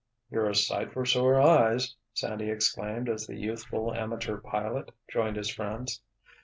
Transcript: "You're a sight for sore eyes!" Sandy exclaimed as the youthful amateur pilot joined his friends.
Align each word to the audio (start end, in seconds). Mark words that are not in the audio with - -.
"You're 0.31 0.49
a 0.49 0.55
sight 0.55 0.91
for 0.93 1.05
sore 1.05 1.39
eyes!" 1.39 1.95
Sandy 2.15 2.49
exclaimed 2.49 3.07
as 3.07 3.27
the 3.27 3.35
youthful 3.35 3.93
amateur 3.93 4.37
pilot 4.37 4.89
joined 5.07 5.35
his 5.35 5.49
friends. 5.53 6.01